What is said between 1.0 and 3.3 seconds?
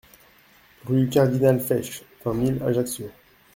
Cardinal Fesch, vingt mille Ajaccio